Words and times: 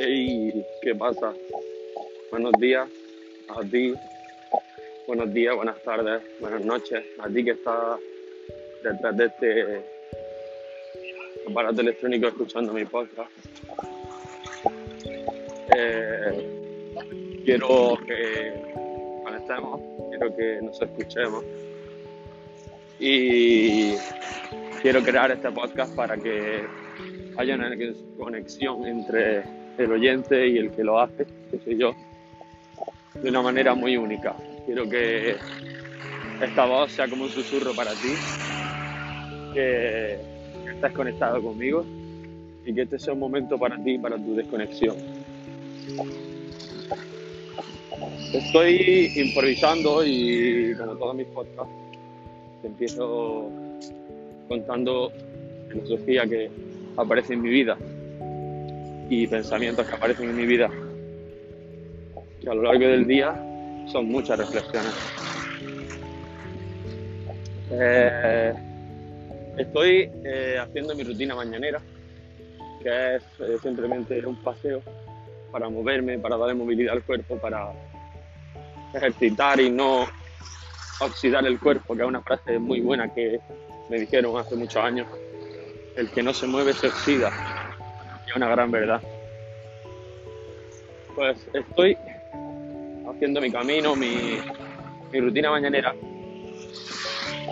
Hey, 0.00 0.64
¿qué 0.80 0.94
pasa? 0.94 1.34
Buenos 2.30 2.52
días 2.60 2.88
a 3.48 3.64
ti, 3.64 3.94
buenos 5.08 5.34
días, 5.34 5.56
buenas 5.56 5.82
tardes, 5.82 6.22
buenas 6.38 6.64
noches, 6.64 7.04
a 7.18 7.28
ti 7.28 7.44
que 7.44 7.50
estás 7.50 7.98
detrás 8.84 9.16
de 9.16 9.24
este 9.24 9.84
aparato 11.50 11.80
electrónico 11.80 12.28
escuchando 12.28 12.72
mi 12.72 12.84
podcast. 12.84 13.32
Eh, 15.76 17.42
quiero 17.44 17.98
que 18.06 18.52
conectemos, 19.24 19.80
quiero 20.10 20.36
que 20.36 20.60
nos 20.62 20.80
escuchemos 20.80 21.44
y 23.00 23.94
quiero 24.80 25.02
crear 25.02 25.32
este 25.32 25.50
podcast 25.50 25.92
para 25.96 26.16
que 26.16 26.64
haya 27.36 27.56
una 27.56 27.76
conexión 28.16 28.86
entre 28.86 29.67
el 29.78 29.92
oyente 29.92 30.48
y 30.48 30.58
el 30.58 30.70
que 30.72 30.82
lo 30.82 31.00
hace, 31.00 31.26
que 31.50 31.58
soy 31.64 31.78
yo, 31.78 31.94
de 33.14 33.28
una 33.28 33.42
manera 33.42 33.74
muy 33.74 33.96
única. 33.96 34.34
Quiero 34.66 34.88
que 34.88 35.36
esta 36.42 36.66
voz 36.66 36.92
sea 36.92 37.08
como 37.08 37.24
un 37.24 37.30
susurro 37.30 37.74
para 37.74 37.92
ti, 37.92 38.14
que 39.54 40.18
estés 40.74 40.92
conectado 40.92 41.42
conmigo 41.42 41.84
y 42.66 42.74
que 42.74 42.82
este 42.82 42.98
sea 42.98 43.14
un 43.14 43.20
momento 43.20 43.56
para 43.58 43.82
ti, 43.82 43.98
para 43.98 44.16
tu 44.16 44.34
desconexión. 44.34 44.96
Estoy 48.32 49.10
improvisando 49.16 50.04
y 50.04 50.74
como 50.76 50.96
todos 50.96 51.16
mis 51.16 51.26
podcasts, 51.28 51.72
empiezo 52.62 53.50
contando 54.48 55.10
filosofía 55.70 56.26
que 56.26 56.50
aparece 56.96 57.34
en 57.34 57.42
mi 57.42 57.48
vida 57.48 57.76
y 59.08 59.26
pensamientos 59.26 59.86
que 59.86 59.94
aparecen 59.94 60.30
en 60.30 60.36
mi 60.36 60.46
vida, 60.46 60.70
que 62.40 62.48
a 62.48 62.54
lo 62.54 62.62
largo 62.62 62.86
del 62.86 63.06
día 63.06 63.34
son 63.90 64.06
muchas 64.06 64.38
reflexiones. 64.38 64.94
Eh, 67.70 68.54
estoy 69.56 70.10
eh, 70.24 70.58
haciendo 70.60 70.94
mi 70.94 71.04
rutina 71.04 71.34
mañanera, 71.34 71.80
que 72.82 73.16
es 73.16 73.22
eh, 73.40 73.56
simplemente 73.62 74.24
un 74.26 74.36
paseo 74.36 74.82
para 75.50 75.68
moverme, 75.68 76.18
para 76.18 76.36
darle 76.36 76.54
movilidad 76.54 76.94
al 76.94 77.02
cuerpo, 77.02 77.38
para 77.38 77.72
ejercitar 78.94 79.60
y 79.60 79.70
no 79.70 80.06
oxidar 81.00 81.46
el 81.46 81.58
cuerpo, 81.58 81.94
que 81.94 82.02
es 82.02 82.08
una 82.08 82.22
frase 82.22 82.58
muy 82.58 82.80
buena 82.80 83.12
que 83.14 83.40
me 83.88 84.00
dijeron 84.00 84.36
hace 84.36 84.54
muchos 84.54 84.82
años. 84.82 85.06
El 85.96 86.10
que 86.10 86.22
no 86.22 86.32
se 86.32 86.46
mueve 86.46 86.74
se 86.74 86.88
oxida 86.88 87.32
es 88.28 88.36
una 88.36 88.48
gran 88.48 88.70
verdad. 88.70 89.00
Pues 91.14 91.48
estoy 91.52 91.96
haciendo 93.08 93.40
mi 93.40 93.50
camino, 93.50 93.96
mi, 93.96 94.38
rutina 95.12 95.50
mañanera 95.50 95.94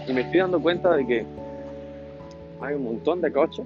y 0.07 0.13
me 0.13 0.21
estoy 0.21 0.41
dando 0.41 0.61
cuenta 0.61 0.95
de 0.95 1.07
que 1.07 1.27
hay 2.61 2.75
un 2.75 2.85
montón 2.85 3.23
de 3.23 3.33
coches 3.33 3.65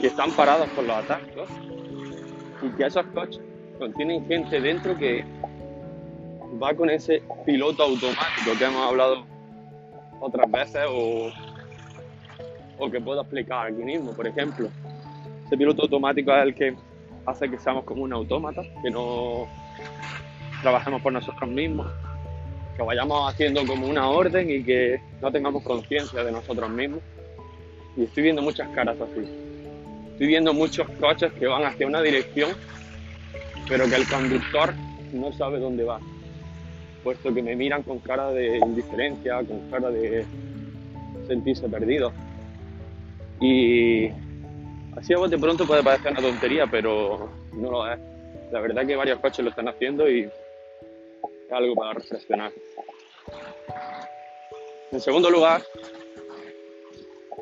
que 0.00 0.06
están 0.06 0.30
parados 0.32 0.68
por 0.70 0.84
los 0.84 0.96
atascos 0.96 1.48
y 2.62 2.70
que 2.70 2.86
esos 2.86 3.04
coches 3.08 3.40
contienen 3.78 4.26
gente 4.26 4.60
dentro 4.60 4.96
que 4.96 5.24
va 6.60 6.74
con 6.74 6.88
ese 6.88 7.22
piloto 7.44 7.82
automático 7.82 8.56
que 8.58 8.64
hemos 8.64 8.88
hablado 8.88 9.24
otras 10.20 10.50
veces 10.50 10.82
o, 10.88 11.30
o 12.78 12.90
que 12.90 13.00
puedo 13.00 13.20
explicar 13.20 13.66
aquí 13.66 13.82
mismo, 13.82 14.12
por 14.14 14.26
ejemplo. 14.26 14.70
Ese 15.52 15.58
piloto 15.58 15.82
automático 15.82 16.34
es 16.34 16.44
el 16.44 16.54
que 16.54 16.74
hace 17.26 17.50
que 17.50 17.58
seamos 17.58 17.84
como 17.84 18.04
un 18.04 18.12
autómata, 18.14 18.62
que 18.82 18.90
no 18.90 19.46
trabajemos 20.62 21.02
por 21.02 21.12
nosotros 21.12 21.50
mismos, 21.50 21.88
que 22.74 22.82
vayamos 22.82 23.30
haciendo 23.30 23.66
como 23.66 23.86
una 23.86 24.08
orden 24.08 24.50
y 24.50 24.64
que 24.64 24.98
no 25.20 25.30
tengamos 25.30 25.62
conciencia 25.62 26.24
de 26.24 26.32
nosotros 26.32 26.70
mismos. 26.70 27.00
Y 27.98 28.04
estoy 28.04 28.22
viendo 28.22 28.40
muchas 28.40 28.66
caras 28.70 28.96
así. 28.98 29.28
Estoy 30.12 30.26
viendo 30.26 30.54
muchos 30.54 30.88
coches 30.98 31.30
que 31.34 31.46
van 31.46 31.66
hacia 31.66 31.86
una 31.86 32.00
dirección, 32.00 32.52
pero 33.68 33.84
que 33.90 33.96
el 33.96 34.08
conductor 34.08 34.72
no 35.12 35.34
sabe 35.34 35.58
dónde 35.58 35.84
va, 35.84 36.00
puesto 37.04 37.34
que 37.34 37.42
me 37.42 37.54
miran 37.54 37.82
con 37.82 37.98
cara 37.98 38.30
de 38.30 38.56
indiferencia, 38.56 39.36
con 39.44 39.70
cara 39.70 39.90
de 39.90 40.24
sentirse 41.28 41.68
perdido. 41.68 42.10
Y 43.38 44.08
Así 44.96 45.14
a 45.14 45.18
de 45.26 45.38
pronto 45.38 45.66
puede 45.66 45.82
parecer 45.82 46.12
una 46.12 46.20
tontería, 46.20 46.66
pero 46.66 47.30
no 47.54 47.70
lo 47.70 47.90
es. 47.90 47.98
La 48.50 48.60
verdad 48.60 48.86
que 48.86 48.94
varios 48.94 49.18
coches 49.20 49.42
lo 49.42 49.50
están 49.50 49.68
haciendo 49.68 50.08
y 50.08 50.22
es 50.22 50.32
algo 51.50 51.74
para 51.74 51.94
reflexionar. 51.94 52.52
En 54.90 55.00
segundo 55.00 55.30
lugar, 55.30 55.62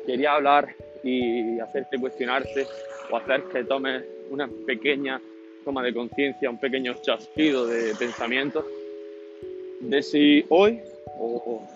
quería 0.05 0.33
hablar 0.33 0.73
y 1.03 1.59
hacerte 1.59 1.99
cuestionarte 1.99 2.67
o 3.09 3.17
hacer 3.17 3.43
que 3.43 3.65
tomes 3.65 4.03
una 4.29 4.49
pequeña 4.65 5.19
toma 5.65 5.83
de 5.83 5.93
conciencia, 5.93 6.49
un 6.49 6.59
pequeño 6.59 6.95
chasquido 7.01 7.67
de 7.67 7.93
pensamiento 7.95 8.65
de 9.81 10.01
si 10.01 10.45
hoy 10.49 10.79
o 11.19 11.67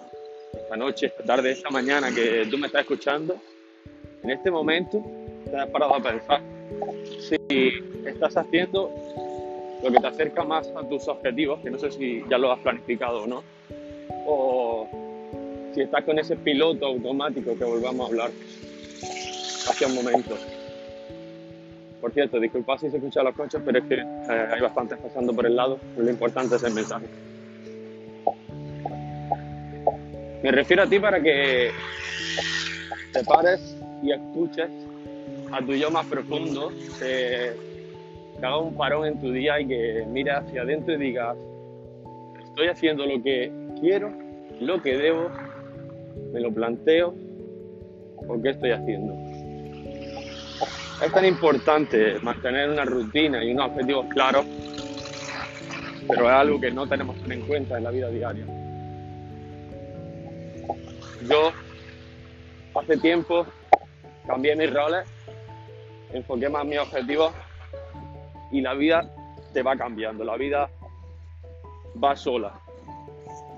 esta 0.54 0.78
noche, 0.78 1.08
esta 1.08 1.24
tarde, 1.24 1.52
esta 1.52 1.70
mañana 1.70 2.12
que 2.14 2.48
tú 2.50 2.58
me 2.58 2.68
estás 2.68 2.82
escuchando, 2.82 3.36
en 4.24 4.32
este 4.32 4.50
momento 4.50 5.04
te 5.50 5.58
has 5.58 5.70
parado 5.70 5.96
a 5.96 6.00
pensar 6.00 6.42
si 7.20 7.70
estás 8.06 8.38
haciendo 8.38 8.92
lo 9.84 9.92
que 9.92 10.00
te 10.00 10.08
acerca 10.08 10.44
más 10.44 10.72
a 10.76 10.88
tus 10.88 11.08
objetivos, 11.08 11.60
que 11.62 11.70
no 11.70 11.78
sé 11.78 11.92
si 11.92 12.24
ya 12.30 12.38
lo 12.38 12.52
has 12.52 12.60
planificado 12.60 13.24
o 13.24 13.28
no, 13.28 13.44
o 14.26 14.88
si 15.74 15.82
estás 15.82 16.04
con 16.04 16.18
ese 16.18 16.36
piloto 16.38 16.86
automático 16.86 17.58
que 17.58 17.64
volvamos 17.64 18.08
a 18.08 18.10
hablar 18.10 18.32
hace 19.70 19.86
un 19.86 19.96
momento. 19.96 20.38
Por 22.02 22.12
cierto, 22.14 22.40
disculpa 22.40 22.78
si 22.78 22.90
se 22.90 22.98
escuchan 22.98 23.26
los 23.26 23.36
coches, 23.36 23.62
pero 23.66 23.80
es 23.80 23.86
que 23.86 23.96
eh, 23.96 24.48
hay 24.54 24.62
bastantes 24.62 24.98
pasando 25.00 25.34
por 25.34 25.46
el 25.46 25.56
lado, 25.56 25.80
lo 25.98 26.10
importante 26.10 26.56
es 26.56 26.64
el 26.64 26.74
mensaje. 26.74 27.06
Me 30.44 30.52
refiero 30.52 30.84
a 30.84 30.88
ti 30.88 31.00
para 31.00 31.22
que 31.22 31.72
te 33.12 33.24
pares 33.24 33.76
y 34.04 34.12
escuches 34.12 34.70
a 35.52 35.62
tu 35.66 35.74
yo 35.74 35.90
más 35.92 36.06
profundo, 36.08 36.72
que, 37.00 37.54
haga 38.38 38.58
un 38.58 38.76
parón 38.76 39.08
en 39.08 39.20
tu 39.20 39.32
día 39.32 39.60
y 39.60 39.68
que 39.68 40.06
mire 40.08 40.32
hacia 40.32 40.62
adentro 40.62 40.94
y 40.94 40.98
digas, 40.98 41.38
estoy 42.44 42.68
haciendo 42.68 43.06
lo 43.06 43.22
que 43.24 43.52
quiero, 43.80 44.12
lo 44.60 44.82
que 44.82 44.98
debo, 44.98 45.30
me 46.34 46.40
lo 46.42 46.54
planteo, 46.54 47.14
¿por 48.28 48.42
qué 48.42 48.50
estoy 48.50 48.72
haciendo? 48.72 49.14
Es 51.04 51.12
tan 51.12 51.26
importante 51.26 52.20
mantener 52.22 52.70
una 52.70 52.86
rutina 52.86 53.44
y 53.44 53.52
unos 53.52 53.72
objetivos 53.72 54.06
claros, 54.14 54.46
pero 56.08 56.26
es 56.26 56.32
algo 56.32 56.60
que 56.60 56.72
no 56.72 56.88
tenemos 56.88 57.16
en 57.30 57.42
cuenta 57.42 57.78
en 57.78 57.84
la 57.84 57.92
vida 57.92 58.10
diaria. 58.10 58.46
Yo 61.30 61.52
hace 62.76 62.98
tiempo 62.98 63.46
cambié 64.28 64.56
mis 64.56 64.74
roles 64.74 65.08
enfoqué 66.16 66.50
más 66.50 66.66
mis 66.66 66.80
objetivos 66.80 67.34
y 68.52 68.62
la 68.62 68.74
vida 68.74 69.10
te 69.54 69.62
va 69.62 69.76
cambiando, 69.76 70.24
la 70.24 70.38
vida 70.38 70.70
va 72.02 72.16
sola. 72.16 72.54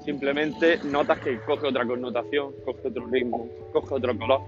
Simplemente 0.03 0.79
notas 0.85 1.19
que 1.19 1.39
coge 1.41 1.67
otra 1.67 1.85
connotación, 1.85 2.53
coge 2.63 2.87
otro 2.87 3.05
ritmo, 3.07 3.47
coge 3.73 3.93
otro 3.93 4.17
color 4.17 4.41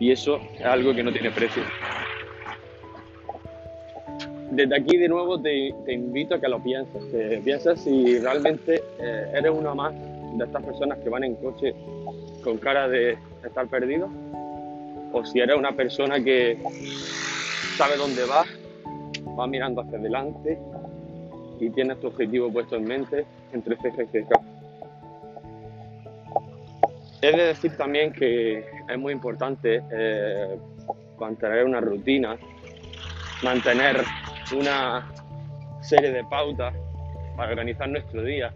y 0.00 0.10
eso 0.10 0.40
es 0.54 0.64
algo 0.64 0.94
que 0.94 1.02
no 1.02 1.12
tiene 1.12 1.30
precio. 1.30 1.62
Desde 4.50 4.76
aquí 4.76 4.96
de 4.96 5.08
nuevo 5.08 5.40
te, 5.40 5.72
invito 5.88 6.34
a 6.34 6.40
que 6.40 6.48
lo 6.48 6.60
pienses, 6.62 7.04
que 7.12 7.40
pienses 7.44 7.80
si 7.80 8.18
realmente 8.18 8.82
eh, 8.98 9.32
eres 9.34 9.52
uno 9.54 9.74
más 9.74 9.92
de 9.94 10.44
estas 10.44 10.64
personas 10.64 10.98
que 10.98 11.08
van 11.08 11.24
en 11.24 11.36
coche 11.36 11.74
con 12.42 12.58
cara 12.58 12.88
de 12.88 13.18
estar 13.44 13.68
perdido 13.68 14.08
o 15.12 15.24
si 15.24 15.40
eres 15.40 15.56
una 15.56 15.72
persona 15.72 16.22
que 16.22 16.58
sabe 17.76 17.96
dónde 17.96 18.24
va, 18.24 18.44
va 19.38 19.46
mirando 19.46 19.82
hacia 19.82 19.98
adelante 19.98 20.58
y 21.60 21.70
tienes 21.70 21.98
tu 22.00 22.08
objetivo 22.08 22.52
puesto 22.52 22.76
en 22.76 22.84
mente 22.84 23.26
entre 23.52 23.76
ceja 23.76 24.02
y 24.02 24.06
ceja. 24.06 24.40
He 27.20 27.32
de 27.32 27.44
decir 27.46 27.76
también 27.76 28.12
que 28.12 28.64
es 28.88 28.98
muy 28.98 29.12
importante 29.12 29.82
eh, 29.90 30.56
mantener 31.18 31.64
una 31.64 31.80
rutina, 31.80 32.36
mantener 33.42 34.04
una 34.56 35.10
serie 35.80 36.12
de 36.12 36.24
pautas 36.24 36.74
para 37.36 37.50
organizar 37.50 37.88
nuestro 37.88 38.22
día. 38.22 38.52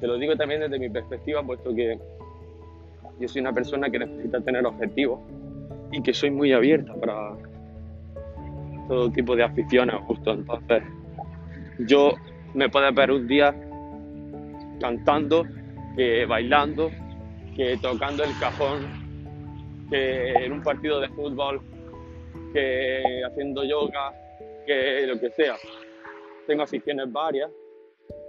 Te 0.00 0.06
lo 0.06 0.18
digo 0.18 0.36
también 0.36 0.60
desde 0.60 0.78
mi 0.78 0.88
perspectiva, 0.88 1.42
puesto 1.42 1.74
que 1.74 1.98
yo 3.20 3.28
soy 3.28 3.42
una 3.42 3.52
persona 3.52 3.90
que 3.90 3.98
necesita 3.98 4.40
tener 4.40 4.64
objetivos 4.64 5.20
y 5.92 6.02
que 6.02 6.14
soy 6.14 6.30
muy 6.30 6.52
abierta 6.52 6.94
para 6.94 7.36
todo 8.88 9.10
tipo 9.10 9.36
de 9.36 9.44
aficiones 9.44 9.96
justo. 10.06 10.32
Entonces, 10.32 10.82
yo 11.80 12.12
me 12.54 12.68
puedo 12.68 12.92
ver 12.92 13.10
un 13.10 13.26
día 13.26 13.54
cantando, 14.80 15.44
que 15.96 16.24
bailando, 16.24 16.90
que 17.54 17.76
tocando 17.76 18.24
el 18.24 18.30
cajón, 18.40 18.80
que 19.90 20.32
en 20.32 20.52
un 20.52 20.62
partido 20.62 21.00
de 21.00 21.08
fútbol, 21.10 21.60
que 22.54 23.22
haciendo 23.26 23.64
yoga, 23.64 24.12
que 24.66 25.06
lo 25.06 25.20
que 25.20 25.30
sea. 25.30 25.56
Tengo 26.46 26.62
aficiones 26.62 27.12
varias, 27.12 27.50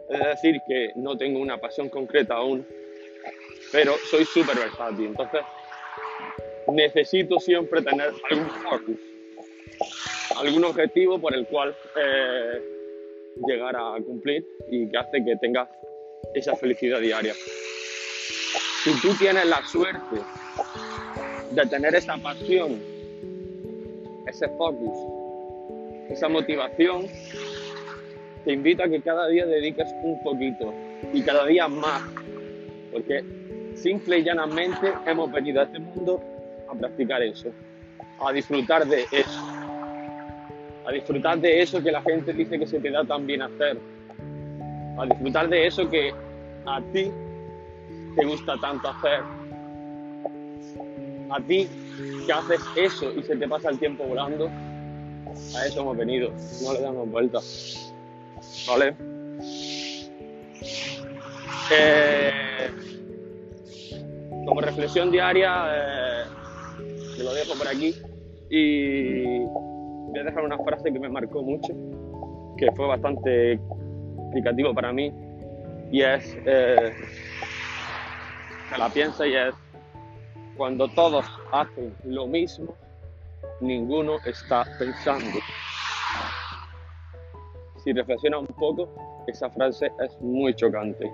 es 0.10 0.20
decir, 0.20 0.60
que 0.68 0.92
no 0.96 1.18
tengo 1.18 1.40
una 1.40 1.58
pasión 1.58 1.90
concreta 1.90 2.36
aún, 2.36 2.66
pero 3.72 3.96
soy 4.10 4.26
súper 4.26 4.58
versátil. 4.58 5.08
Entonces, 5.08 5.42
necesito 6.68 7.40
siempre 7.40 7.82
tener 7.82 8.12
algún 8.30 8.50
focus, 8.50 9.00
algún 10.38 10.64
objetivo 10.66 11.20
por 11.20 11.34
el 11.34 11.46
cual 11.48 11.76
eh, 11.96 12.62
llegar 13.48 13.76
a 13.76 13.96
cumplir 14.06 14.46
y 14.70 14.90
que 14.90 14.98
hace 14.98 15.24
que 15.24 15.36
tengas 15.38 15.70
esa 16.34 16.56
felicidad 16.56 17.00
diaria. 17.00 17.34
Si 18.84 19.00
tú 19.02 19.14
tienes 19.18 19.46
la 19.46 19.64
suerte 19.66 20.22
de 21.52 21.66
tener 21.68 21.96
esa 21.96 22.18
pasión, 22.18 22.82
ese 24.28 24.48
focus, 24.58 24.98
esa 26.10 26.28
motivación, 26.28 27.08
te 28.44 28.54
invito 28.54 28.84
a 28.84 28.90
que 28.90 29.02
cada 29.02 29.28
día 29.28 29.46
dediques 29.46 29.88
un 30.04 30.22
poquito 30.24 30.74
y 31.14 31.22
cada 31.22 31.46
día 31.46 31.68
más, 31.68 32.02
porque 32.92 33.24
simple 33.82 34.20
y 34.20 34.24
llanamente 34.24 34.94
hemos 35.06 35.32
venido 35.32 35.62
a 35.62 35.64
este 35.64 35.80
mundo 35.80 36.22
a 36.70 36.76
practicar 36.76 37.22
eso, 37.22 37.50
a 38.20 38.32
disfrutar 38.32 38.86
de 38.86 39.06
eso, 39.12 39.42
a 40.86 40.92
disfrutar 40.92 41.40
de 41.40 41.62
eso 41.62 41.82
que 41.82 41.92
la 41.92 42.02
gente 42.02 42.34
dice 42.34 42.60
que 42.60 42.68
se 42.68 42.80
te 42.80 42.92
da 42.92 43.04
tan 43.04 43.26
bien 43.26 43.42
hacer, 43.42 43.78
a 44.98 45.06
disfrutar 45.06 45.50
de 45.50 45.68
eso 45.68 45.90
que 45.90 46.14
a 46.66 46.82
ti 46.94 47.12
te 48.16 48.26
gusta 48.26 48.56
tanto 48.62 48.90
hacer, 48.90 49.22
a 51.30 51.40
ti 51.42 51.68
que 52.26 52.32
haces 52.32 52.62
eso 52.76 53.12
y 53.18 53.24
se 53.24 53.36
te 53.36 53.48
pasa 53.48 53.70
el 53.70 53.80
tiempo 53.80 54.04
volando, 54.04 54.50
a 55.56 55.66
eso 55.66 55.82
hemos 55.82 55.98
venido, 55.98 56.32
no 56.64 56.74
le 56.74 56.82
damos 56.82 57.10
vuelta. 57.10 57.40
¿Vale? 58.68 58.96
Eh, 61.74 62.91
como 64.46 64.62
reflexión 64.62 65.12
diaria, 65.12 65.66
eh, 65.70 66.24
lo 67.24 67.34
dejo 67.34 67.54
por 67.58 67.68
aquí 67.68 67.94
y 68.50 69.40
voy 69.46 70.20
a 70.20 70.24
dejar 70.24 70.44
una 70.44 70.58
frase 70.60 70.92
que 70.92 71.00
me 71.00 71.10
marcó 71.10 71.42
mucho, 71.42 71.74
que 72.58 72.72
fue 72.74 72.88
bastante 72.88 73.54
explicativo 73.54 74.74
para 74.74 74.92
mí 74.92 75.12
y 75.92 76.02
es, 76.02 76.38
eh, 76.46 76.94
la 78.78 78.90
pienso 78.90 79.26
y 79.26 79.36
es, 79.36 79.54
cuando 80.58 80.88
todos 80.90 81.26
hacen 81.52 81.94
lo 82.06 82.28
mismo, 82.28 82.74
ninguno 83.60 84.18
está 84.26 84.66
pensando. 84.80 85.40
Si 87.84 87.92
reflexionas 87.94 88.42
un 88.42 88.56
poco, 88.56 88.90
esa 89.28 89.50
frase 89.50 89.92
es 90.04 90.20
muy 90.22 90.54
chocante. 90.54 91.12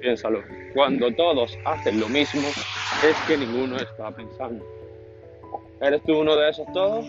Piénsalo. 0.00 0.63
Cuando 0.74 1.12
todos 1.12 1.56
hacen 1.64 2.00
lo 2.00 2.08
mismo, 2.08 2.42
es 2.42 3.16
que 3.26 3.36
ninguno 3.36 3.76
está 3.76 4.10
pensando. 4.10 4.64
¿Eres 5.80 6.02
tú 6.02 6.18
uno 6.18 6.36
de 6.36 6.50
esos 6.50 6.66
todos? 6.72 7.06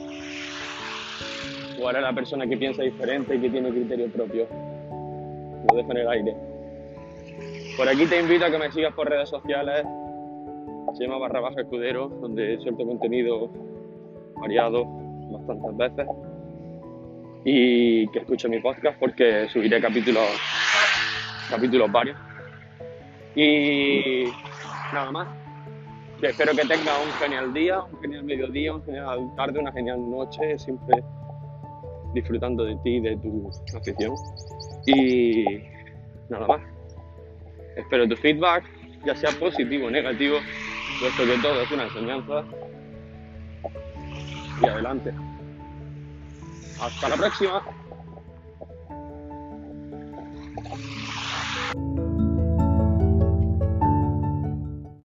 ¿O 1.82 1.90
eres 1.90 2.02
la 2.02 2.14
persona 2.14 2.48
que 2.48 2.58
piensa 2.58 2.84
diferente 2.84 3.36
y 3.36 3.40
que 3.42 3.50
tiene 3.50 3.70
criterio 3.70 4.08
propio? 4.10 4.48
Lo 5.68 5.76
dejo 5.76 5.92
en 5.92 5.98
el 5.98 6.08
aire. 6.08 6.36
Por 7.76 7.90
aquí 7.90 8.06
te 8.06 8.20
invito 8.20 8.46
a 8.46 8.52
que 8.52 8.58
me 8.58 8.72
sigas 8.72 8.94
por 8.94 9.10
redes 9.10 9.30
sociales. 9.30 9.84
Se 10.94 11.04
llama 11.04 11.18
barra 11.18 11.42
baja 11.42 11.62
escudero, 11.62 12.08
donde 12.08 12.58
suelto 12.60 12.86
contenido 12.86 13.50
variado 14.40 14.86
bastantes 15.32 15.76
veces 15.78 16.08
y 17.46 18.08
que 18.08 18.20
escuche 18.20 18.50
mi 18.50 18.60
podcast 18.60 19.00
porque 19.00 19.48
subiré 19.50 19.80
capítulos, 19.80 20.28
capítulos 21.50 21.92
varios. 21.92 22.18
Y 23.36 24.26
nada 24.94 25.12
más. 25.12 25.28
espero 26.22 26.54
que 26.54 26.62
tenga 26.62 27.00
un 27.00 27.12
genial 27.20 27.54
día, 27.54 27.82
un 27.82 28.02
genial 28.02 28.24
mediodía, 28.24 28.74
un 28.74 28.84
genial 28.84 29.32
tarde, 29.36 29.60
una 29.60 29.72
genial 29.72 30.10
noche, 30.10 30.58
siempre 30.58 31.04
disfrutando 32.14 32.64
de 32.64 32.76
ti, 32.78 33.00
de 33.02 33.18
tu 33.18 33.52
afición. 33.76 34.16
Y 34.88 35.44
nada 36.30 36.48
más. 36.48 36.62
Espero 37.76 38.08
tu 38.08 38.16
feedback, 38.16 38.64
ya 39.06 39.16
sea 39.16 39.32
positivo 39.38 39.88
o 39.88 39.92
negativo, 39.92 40.38
puesto 41.02 41.26
que 41.26 41.38
todo 41.42 41.62
es 41.62 41.72
una 41.72 41.84
enseñanza. 41.84 42.46
Y 44.62 44.66
adelante. 44.66 45.14
Hasta 46.80 47.10
la 47.10 47.16
próxima. 47.18 47.62